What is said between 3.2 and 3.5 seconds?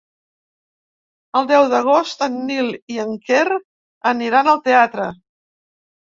Quer